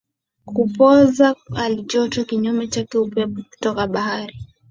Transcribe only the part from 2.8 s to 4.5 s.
upepo kutoka Bahari